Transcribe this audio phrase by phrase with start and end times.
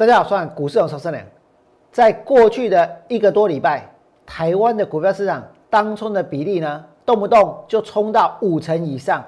[0.00, 1.22] 大家好，我是股市有超生良。
[1.92, 3.86] 在过去的一个多礼拜，
[4.24, 9.22] 台湾的股票市场当冲的比例呢，动不动就冲到五成以上。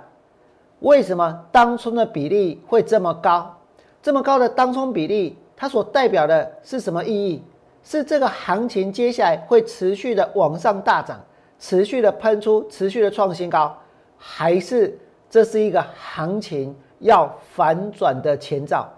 [0.80, 3.54] 为什么当冲的比例会这么高？
[4.00, 7.43] 这么高的当冲比例，它所代表的是什么意义？
[7.82, 11.20] 是这个行情接下来会持续的往上大涨，
[11.59, 13.76] 持续的喷出，持续的创新高，
[14.17, 14.98] 还是
[15.29, 18.89] 这是一个行情要反转的前兆？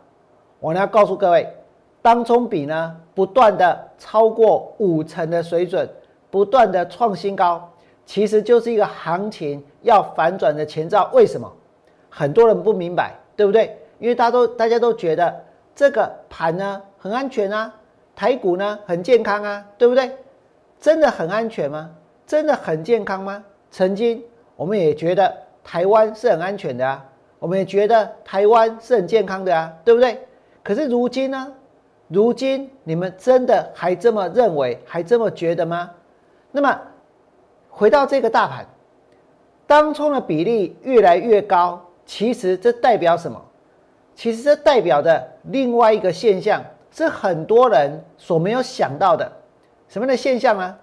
[0.60, 1.52] 我呢要告诉各位，
[2.04, 5.88] 当中比呢不断的超过五成的水准，
[6.30, 7.66] 不断的创新高，
[8.04, 11.08] 其实就是一个行情要反转的前兆。
[11.14, 11.50] 为什么？
[12.10, 13.74] 很多人不明白，对不对？
[13.98, 15.34] 因为大家都大家都觉得
[15.74, 17.72] 这个盘呢很安全啊。
[18.14, 20.12] 台股呢很健康啊，对不对？
[20.78, 21.90] 真的很安全吗？
[22.26, 23.42] 真的很健康吗？
[23.70, 24.22] 曾经
[24.56, 27.02] 我们也觉得台湾是很安全的啊，
[27.38, 30.20] 我们也觉得台湾是很健康的啊，对不对？
[30.62, 31.50] 可是如今呢？
[32.14, 35.90] 如今你们真的还这么认为，还这么觉得吗？
[36.52, 36.80] 那么
[37.68, 38.64] 回到这个大盘，
[39.66, 43.38] 当冲的比例越来越高，其实这代表什么？
[44.14, 46.64] 其实这代表的另外一个现象。
[46.96, 49.24] 是很多人所没有想到的，
[49.88, 50.78] 什么样的现象呢？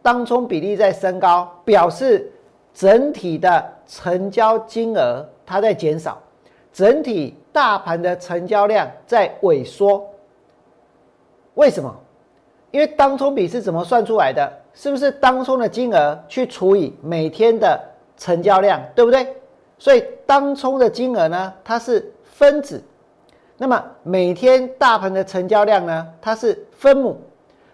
[0.00, 2.30] 当冲比例在升高，表示
[2.72, 6.22] 整体的成交金额它在减少，
[6.72, 10.08] 整体大盘的成交量在萎缩。
[11.56, 11.94] 为什么？
[12.70, 14.50] 因为当冲比是怎么算出来的？
[14.74, 17.80] 是不是当冲的金额去除以每天的
[18.18, 19.34] 成交量，对不对？
[19.78, 22.82] 所以当冲的金额呢，它是分子。
[23.56, 26.06] 那么每天大盘的成交量呢？
[26.20, 27.18] 它是分母，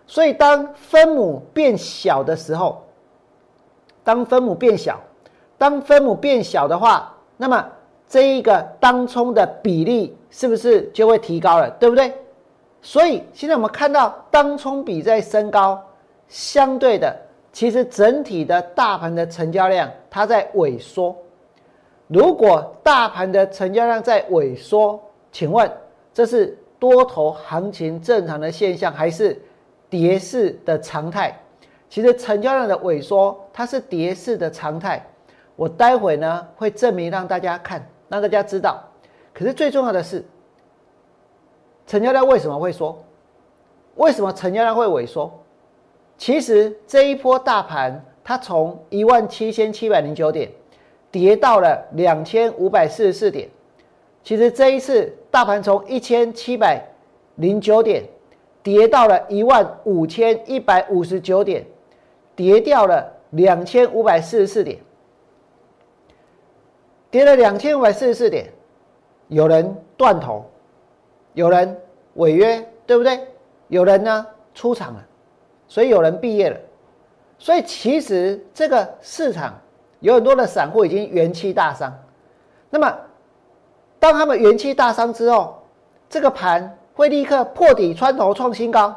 [0.06, 2.84] 所以当分母变小的时候，
[4.04, 5.00] 当分母变小，
[5.58, 7.68] 当分母变小的话，那么
[8.08, 11.68] 这一个当冲的比例是不是就会提高了？
[11.80, 12.14] 对不对？
[12.82, 15.80] 所以现在我们看到当冲比在升高，
[16.28, 17.16] 相对的，
[17.52, 21.16] 其实整体的大盘的成交量它在萎缩。
[22.08, 25.00] 如果大盘的成交量在萎缩，
[25.30, 25.70] 请问
[26.12, 29.40] 这是多头行情正常的现象，还是
[29.88, 31.38] 跌势的常态？
[31.88, 35.06] 其实成交量的萎缩，它是跌势的常态。
[35.54, 38.82] 我待会呢会证明让大家看，让大家知道。
[39.32, 40.24] 可是最重要的是，
[41.92, 43.04] 成交量为什么会缩？
[43.96, 45.30] 为什么成交量会萎缩？
[46.16, 50.50] 其实这一波大盘，它从一万七千七百零九点
[51.10, 53.46] 跌到了两千五百四十四点。
[54.24, 56.82] 其实这一次大盘从一千七百
[57.34, 58.02] 零九点
[58.62, 61.62] 跌到了一万五千一百五十九点，
[62.34, 64.78] 跌掉了两千五百四十四点，
[67.10, 68.50] 跌了两千五百四十四点，
[69.28, 70.46] 有人断头，
[71.34, 71.78] 有人
[72.14, 73.20] 违约，对不对？
[73.68, 75.04] 有人呢出场了，
[75.68, 76.56] 所以有人毕业了，
[77.38, 79.58] 所以其实这个市场
[80.00, 81.92] 有很多的散户已经元气大伤，
[82.70, 82.96] 那么。
[83.98, 85.62] 当他们元气大伤之后，
[86.10, 88.92] 这个盘会立刻破底穿头创新高。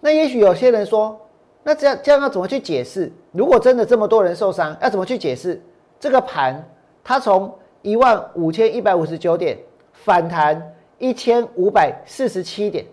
[0.00, 1.16] 那也许有些人说，
[1.62, 3.12] 那这样这样要怎么去解释？
[3.30, 5.62] 如果真的这么多人受伤，要怎么去解释
[6.00, 6.68] 这个盘？
[7.04, 9.56] 它从一万五千一百五十九点
[9.92, 10.60] 反弹
[11.00, 12.86] 一千五百四十七点，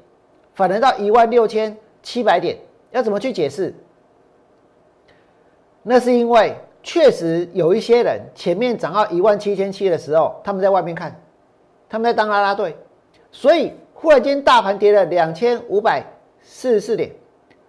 [0.55, 2.57] 反弹到一万六千七百点，
[2.89, 3.71] 要怎么去解释？
[5.83, 6.55] 那是因为。
[6.83, 11.13] 确实有一些人前面涨到一万七千七的时候，他们在外面看，
[11.89, 12.73] 他们在当拉拉队，
[13.29, 16.01] 所以忽然间大盘跌了两千五百
[16.41, 17.11] 四十四点，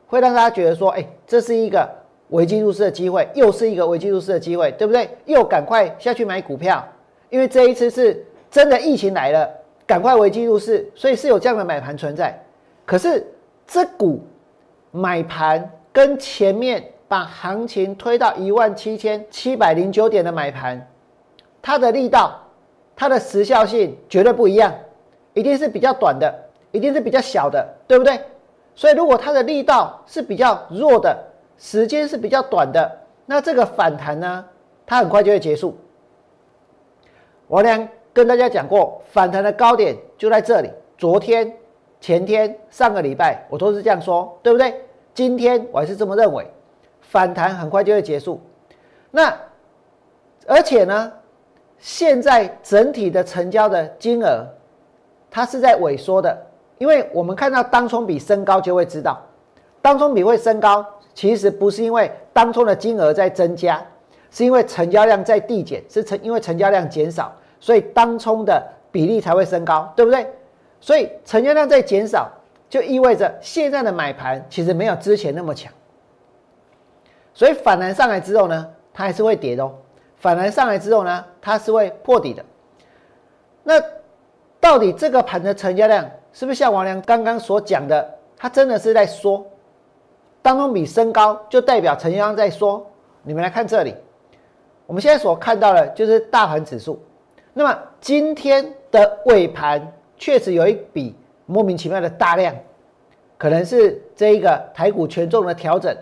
[0.06, 1.90] 会让大家觉得说，哎，这是一个
[2.28, 5.10] 危机入市的机会，又是一个危机入市的机会，对不对？
[5.24, 6.86] 又赶快下去买股票，
[7.28, 9.50] 因为这一次是真的疫情来了，
[9.88, 12.40] 赶快危机入市，所以是有这样的买盘存在。
[12.86, 13.26] 可是
[13.66, 14.24] 这股
[14.92, 16.92] 买盘跟前面。
[17.10, 20.86] 把行情推到一万七千七百零九点的买盘，
[21.62, 22.38] 它的力道、
[22.94, 24.74] 它的时效性绝对不一样，
[25.32, 26.30] 一定是比较短的，
[26.70, 28.20] 一定是比较小的，对不对？
[28.74, 31.16] 所以如果它的力道是比较弱的，
[31.56, 34.44] 时间是比较短的，那这个反弹呢，
[34.84, 35.74] 它很快就会结束。
[37.46, 41.56] 我俩跟大家讲过，反弹的高点就在这里，昨天、
[42.00, 44.74] 前天、上个礼拜我都是这样说，对不对？
[45.14, 46.44] 今天我还是这么认为。
[47.00, 48.40] 反弹很快就会结束，
[49.12, 49.32] 那
[50.48, 51.12] 而且呢，
[51.78, 54.44] 现在整体的成交的金额，
[55.30, 56.36] 它是在萎缩的，
[56.76, 59.24] 因为我们看到当冲比升高就会知道，
[59.80, 60.84] 当冲比会升高，
[61.14, 63.80] 其实不是因为当冲的金额在增加，
[64.32, 70.26] 是因为成交量在递减，是成因为成交量减少，所以当冲的比例才会升高，对不对？
[70.80, 72.30] 所以成交量在减少，
[72.70, 75.72] 就意味着现在的买盘其实没有之前那么强。
[77.34, 79.72] 所以反弹上来之后呢，它还是会跌的哦。
[80.16, 82.44] 反弹上来之后呢，它是会破底的。
[83.62, 83.74] 那
[84.60, 89.44] 到底这个盘的成交量是不是像王良刚刚所讲的，它真的是在缩？
[90.42, 92.84] 当中比升高就代表成交量在缩。
[93.22, 93.94] 你们来看这里，
[94.86, 97.00] 我们现在所看到的就是大盘指数。
[97.58, 101.12] 那么今天的尾盘确实有一笔
[101.44, 102.54] 莫名其妙的大量，
[103.36, 105.92] 可能是这一个台股权重的调整。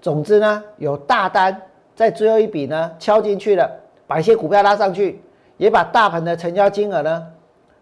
[0.00, 1.60] 总之呢，有大单
[1.94, 3.70] 在最后一笔呢敲进去了，
[4.06, 5.20] 把一些股票拉上去，
[5.58, 7.26] 也把大盘的成交金额呢，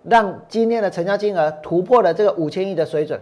[0.03, 3.21] 让今天的成交金额突破了这个五千亿的水准。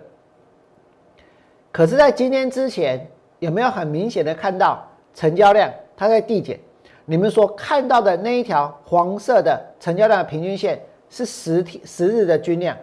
[1.70, 3.06] 可是，在今天之前，
[3.40, 6.58] 有没有很明显的看到成交量它在递减？
[7.06, 12.76] 你们所看到的那一条黄色的成交量的平均线是十天十日的均量，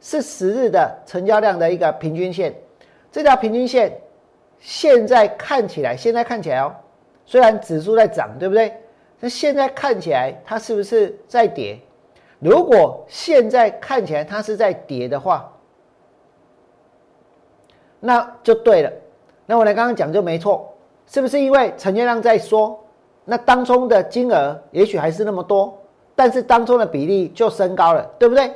[0.00, 2.54] 是十日的成交量的一个平均线，
[3.10, 3.96] 这条平均线。
[4.58, 6.74] 现在看起来，现在看起来哦，
[7.24, 8.76] 虽然指数在涨，对不对？
[9.20, 11.78] 那现在看起来它是不是在跌？
[12.40, 15.50] 如果现在看起来它是在跌的话，
[18.00, 18.90] 那就对了。
[19.46, 20.74] 那我来刚刚讲就没错，
[21.06, 22.79] 是不是因为成交量在缩？
[23.30, 25.78] 那当中的金额也许还是那么多，
[26.16, 28.52] 但是当中的比例就升高了，对不对？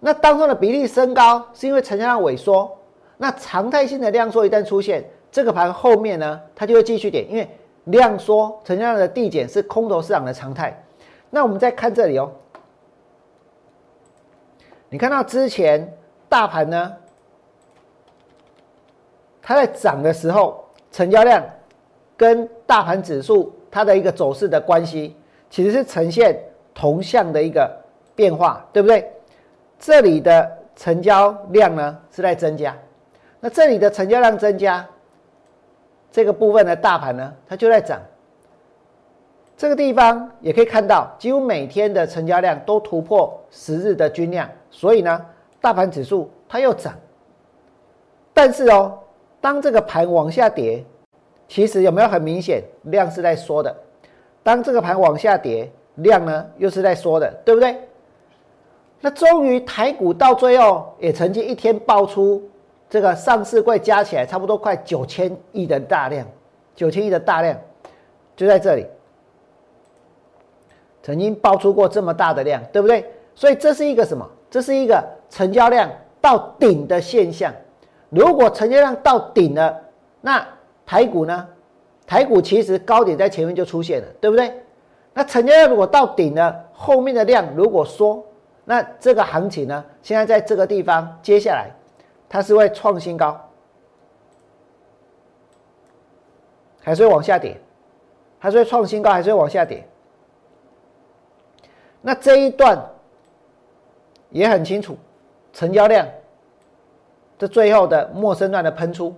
[0.00, 2.74] 那当中的比例升高是因为成交量萎缩，
[3.18, 5.04] 那常态性的量缩一旦出现。
[5.30, 7.46] 这个盘后面呢，它就会继续点，因为
[7.84, 10.82] 量缩、成交量的递减是空头市场的常态。
[11.28, 12.32] 那我们再看这里哦，
[14.88, 15.94] 你看到之前
[16.26, 16.90] 大盘呢，
[19.42, 21.44] 它在涨的时候，成交量
[22.16, 25.14] 跟大盘指数它的一个走势的关系，
[25.50, 26.34] 其实是呈现
[26.72, 27.70] 同向的一个
[28.14, 29.06] 变化，对不对？
[29.78, 32.74] 这里的成交量呢是在增加，
[33.38, 34.82] 那这里的成交量增加。
[36.10, 38.00] 这个部分的大盘呢，它就在涨。
[39.58, 45.26] 这个地方也可以看到，几乎每天的成交量都突破十日的均量，所以呢，
[45.60, 46.94] 大盘指数它又涨。
[48.32, 48.98] 但是哦，
[49.38, 50.82] 当这个盘往下跌，
[51.48, 53.74] 其实有没有很明显量是在缩的？
[54.42, 57.76] 当这个盘往下跌，量呢又是在缩的，对不对？
[59.00, 62.42] 那终于台股到最后也曾经一天爆出。
[62.88, 66.24] 这个上市柜加起来差不多快九千亿的大量，
[66.76, 67.58] 九千亿的大量
[68.36, 68.86] 就在这里，
[71.02, 73.04] 曾经爆出过这么大的量，对不对？
[73.34, 74.24] 所以这是一个什么？
[74.48, 75.90] 这是一个成交量
[76.20, 77.52] 到顶的现象。
[78.08, 79.76] 如果成交量到顶了，
[80.20, 80.46] 那
[80.86, 81.46] 台股呢？
[82.06, 84.54] 台股其实高点在前面就出现了，对不对？
[85.12, 88.24] 那成交量如果到顶了，后面的量如果说，
[88.64, 89.84] 那这个行情呢？
[90.02, 91.70] 现在在这个地方，接下来。
[92.28, 93.40] 它是会创新高，
[96.82, 97.56] 还是会往下跌？
[98.40, 99.86] 还是会创新高，还是会往下跌？
[102.02, 102.84] 那这一段
[104.30, 104.98] 也很清楚，
[105.52, 106.04] 成交量
[107.38, 109.14] 这最后的陌生段的喷出，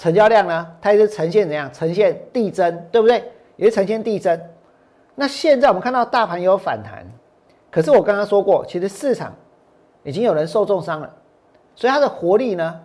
[0.00, 1.70] 成交量呢，它也是呈现怎样？
[1.74, 3.22] 呈现递增，对不对？
[3.56, 4.40] 也是呈现递增。
[5.14, 7.06] 那现在我们看到大盘有反弹，
[7.70, 9.36] 可是我刚刚说过，其实市场
[10.02, 11.14] 已经有人受重伤了。
[11.74, 12.80] 所以它的活力呢，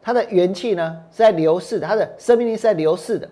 [0.00, 3.28] 它的元气呢是在流逝的，它的生命力是在流逝的。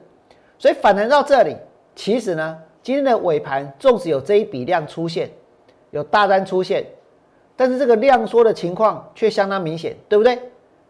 [0.58, 1.56] 所以反弹到这里，
[1.96, 5.30] 其实呢，今天的尾盘纵使有这一笔量出现，
[5.92, 6.84] 有大单出现，
[7.56, 10.38] 但是这个量缩的情况却相当明显，对不对？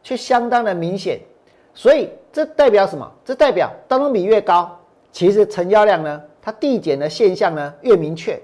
[0.02, 1.20] 却相当的明显。
[1.74, 3.10] 所以这代表什么？
[3.24, 4.78] 这代表当中比越高，
[5.10, 8.40] 其实成交量呢，它递减的现象呢越明确。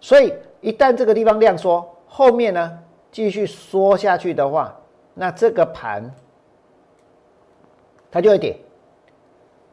[0.00, 2.78] 所以一旦这个地方量缩，后面呢？
[3.12, 4.78] 继续缩下去的话，
[5.14, 6.14] 那这个盘
[8.10, 8.58] 它就会跌，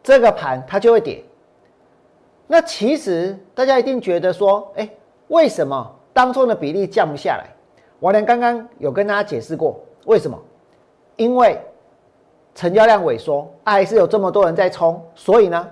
[0.01, 1.21] 这个盘它就会跌。
[2.47, 4.89] 那其实大家一定觉得说，哎，
[5.27, 7.49] 为什么当中的比例降不下来？
[7.99, 10.41] 王良刚刚有跟大家解释过，为什么？
[11.17, 11.59] 因为
[12.55, 15.67] 成交量萎缩，还是有这么多人在冲，所以呢，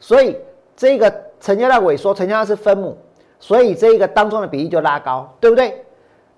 [0.00, 0.36] 所以
[0.76, 2.96] 这个成交量萎缩，成交量是分母，
[3.38, 5.84] 所以这一个当中的比例就拉高，对不对？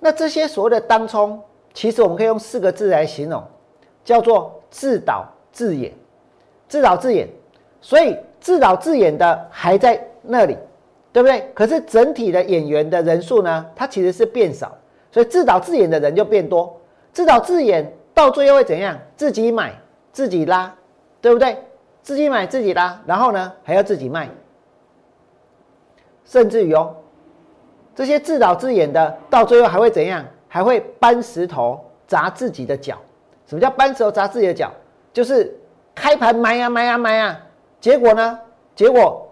[0.00, 1.40] 那这些所谓的当冲，
[1.72, 3.42] 其实我们可以用四个字来形容，
[4.04, 5.92] 叫做自导自演，
[6.68, 7.28] 自导自演。
[7.80, 10.56] 所以自导自演的还在那里，
[11.12, 11.48] 对不对？
[11.54, 14.76] 可是整体的演员的人数呢，它其实是变少，
[15.12, 16.76] 所以自导自演的人就变多。
[17.12, 18.98] 自导自演到最后会怎样？
[19.14, 19.78] 自己买
[20.10, 20.74] 自己拉，
[21.20, 21.62] 对不对？
[22.02, 24.30] 自己买自己拉，然后呢还要自己卖，
[26.24, 26.96] 甚至于哦。
[27.94, 30.24] 这些自导自演的，到最后还会怎样？
[30.48, 32.96] 还会搬石头砸自己的脚。
[33.46, 34.72] 什么叫搬石头砸自己的脚？
[35.12, 35.54] 就是
[35.94, 37.38] 开盘买呀买呀买呀，
[37.80, 38.40] 结果呢？
[38.74, 39.28] 结果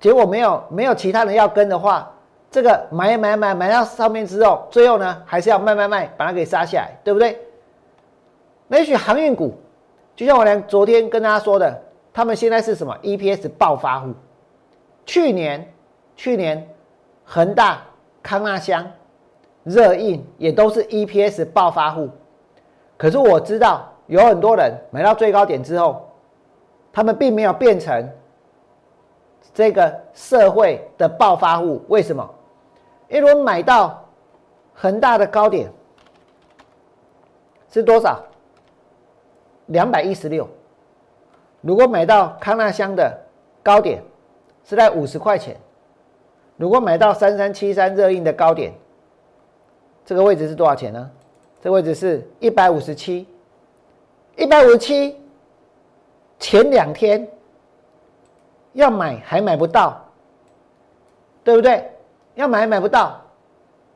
[0.00, 2.10] 结果没有没有其他人要跟的话，
[2.50, 7.38] 这个买买买买到上面之后，最后呢还是要卖卖卖，把它给杀下来，对不对？
[8.70, 9.54] 也许航运股，
[10.16, 14.14] 就像我俩昨天跟大家说的，他们现在是什么 EPS 爆发户？
[15.04, 15.72] 去年
[16.16, 16.68] 去年
[17.24, 17.82] 恒大、
[18.22, 18.90] 康纳香、
[19.64, 22.08] 热印也都是 EPS 爆发户，
[22.96, 26.06] 可是我知道有很多人买到最高点之后。
[26.92, 28.10] 他们并没有变成
[29.54, 32.28] 这个社会的暴发户，为什么？
[33.08, 34.04] 因为我买到
[34.74, 35.70] 恒大的高点
[37.72, 38.20] 是多少？
[39.70, 40.48] 两百一十六。
[41.60, 43.18] 如果买到康纳香的
[43.62, 44.02] 高点
[44.64, 45.56] 是在五十块钱，
[46.56, 48.72] 如果买到三三七三热印的高点，
[50.04, 51.10] 这个位置是多少钱呢？
[51.62, 53.26] 这个位置是一百五十七，
[54.36, 55.16] 一百五十七。
[56.38, 57.28] 前两天
[58.72, 60.02] 要买还买不到，
[61.44, 61.86] 对不对？
[62.34, 63.20] 要买还买不到。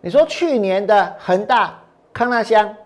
[0.02, 1.80] 你说去年的恒大、
[2.12, 2.76] 康纳香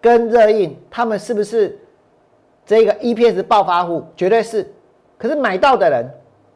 [0.00, 1.78] 跟热印，他们是不是
[2.66, 4.04] 这个 EPS 爆发户？
[4.16, 4.72] 绝对是。
[5.18, 6.06] 可是买到的人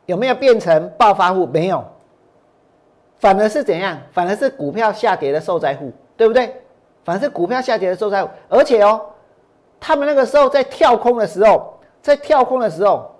[0.06, 1.46] 有没有变成爆发户？
[1.46, 1.84] 没有，
[3.18, 3.98] 反而是怎样？
[4.12, 6.62] 反而是股票下跌的受灾户，对不对？
[7.04, 8.30] 反而是股票下跌的受灾户。
[8.48, 9.00] 而且哦，
[9.80, 11.74] 他们那个时候在跳空的时候。
[12.00, 13.10] 在跳空的时候，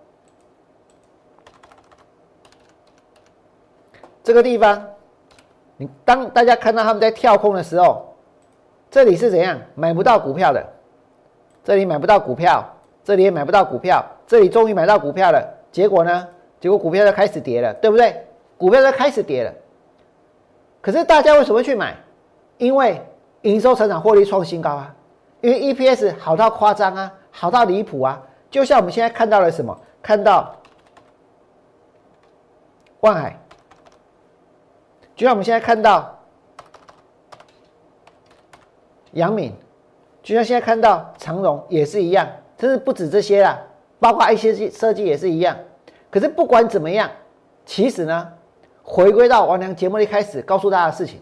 [4.23, 4.83] 这个地方，
[5.76, 8.14] 你当大家看到他们在跳空的时候，
[8.88, 10.64] 这里是怎样买不到股票的？
[11.64, 12.64] 这里买不到股票，
[13.09, 15.43] 这里也买不到股票，这里终于买到股票了。
[15.73, 16.29] 结果呢？
[16.61, 18.23] 结果股票就开始跌了，对不对？
[18.59, 19.55] 股票就开始跌了。
[20.83, 21.97] 可是大家为什么去买？
[22.59, 23.00] 因为
[23.41, 24.95] 营收成长、获利创新高啊！
[25.41, 28.21] 因为 EPS 好到夸张啊，好到离谱啊！
[28.50, 29.75] 就像我们现在看到了什么？
[30.03, 30.55] 看到
[33.00, 33.41] 万海，
[35.17, 36.15] 就像我们现在看到
[39.12, 39.55] 杨敏，
[40.23, 43.59] 就像现在看到长荣也是一样，真是不止这些啦，
[43.99, 45.57] 包括一些设计也是一样。
[46.11, 47.09] 可是不管怎么样，
[47.65, 48.29] 其实呢，
[48.83, 51.21] 回归到王良节目一开始告诉大家的事情，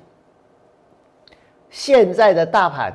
[1.69, 2.93] 现在的大盘，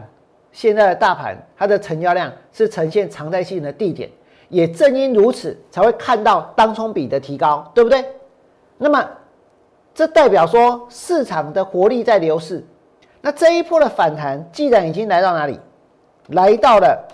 [0.51, 4.10] 现在的大盘，它的成交量是呈现常态性的递减。
[4.50, 8.03] 也正因如此，才会看到当冲比的提高，对不对？
[8.77, 9.10] 那么，
[9.93, 12.65] 这代表说市场的活力在流逝。
[13.21, 15.60] 那这一波的反弹，既然已经来到哪里？
[16.27, 17.07] 来到了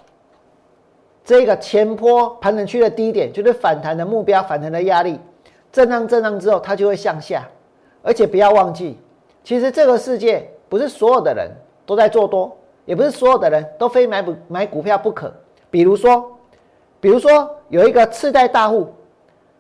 [1.27, 5.19] 这个前坡盘整区的低点，就是反弹的目标、反弹的压力。
[5.73, 7.45] 震荡震荡之后，它就会向下。
[8.01, 8.97] 而且不要忘记，
[9.43, 11.51] 其实这个世界不是所有的人
[11.85, 12.55] 都在做多，
[12.85, 15.29] 也不是所有的人都非买股买股票不可。
[15.69, 16.31] 比如说。
[16.99, 18.91] 比如说有一个次贷大户，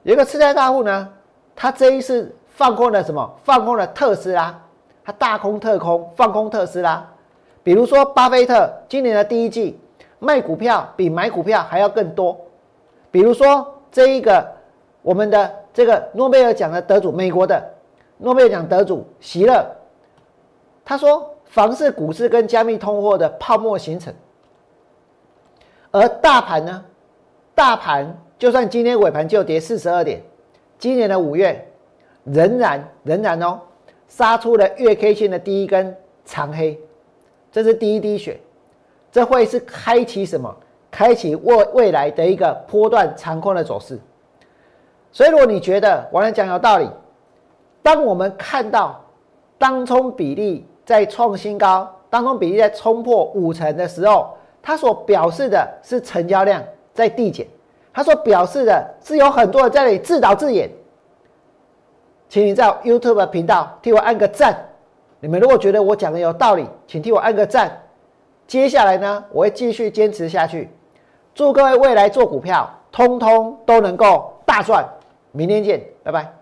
[0.01, 1.07] 有一个次贷大户呢，
[1.55, 3.31] 他这一次放空了什么？
[3.43, 4.59] 放空了特斯拉，
[5.05, 7.07] 他大空特空，放空特斯拉。
[7.61, 9.79] 比如说巴菲特今年的第一季
[10.19, 12.37] 卖股票比买股票还要更多。
[13.11, 14.45] 比如说这一个
[15.01, 17.63] 我们的这个诺贝尔奖的得主，美国的
[18.17, 19.65] 诺贝尔奖得主席勒，
[20.83, 24.13] 他说，房市、股市跟加密通货的泡沫形成，
[25.91, 26.83] 而大盘呢？
[27.55, 30.21] 大盘就算今天尾盘就跌四十二点，
[30.77, 31.67] 今年的五月
[32.23, 33.59] 仍然仍然哦，
[34.07, 35.95] 杀出了月 K 线的第一根
[36.25, 36.79] 长黑，
[37.51, 38.39] 这是第一滴血，
[39.17, 40.55] 这会是开启什么？
[40.91, 43.99] 开启未未来的一个波段长空的走势。
[45.11, 46.87] 所以如果你觉得我来讲有道理，
[47.81, 49.03] 当我们看到
[49.57, 56.63] 当冲比例在创新高，当冲比例在冲破五成的时候，它所表示的是成交量。
[56.93, 57.47] 在递减，
[57.91, 60.69] 他所表示的是有很多人在那里自导自演，
[62.29, 64.55] 请你在 YouTube 频道替我按个赞。
[65.19, 67.81] 你们如果觉得我讲的有道理，请替我按个赞。
[68.47, 70.69] 接下来呢，我会继续坚持下去。
[71.35, 74.87] 祝各位未来做股票，通通都能够大赚。
[75.33, 76.33] 明天见，拜拜。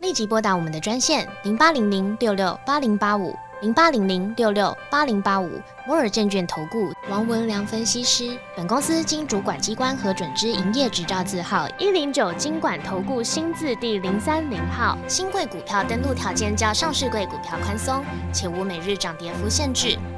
[0.00, 3.32] 立即拨打我们的专线零八零零六六八零八五。
[3.62, 5.48] 零八零零六六八零八五
[5.86, 14.98] 摩尔证券投顾王文良分析师，本公司经主管机关核准之营业执照字号一零九金管投顾新字第零三零号。
[15.08, 19.96] 新贵股票登录条件较上市贵股票宽松，且无每日涨跌幅限制。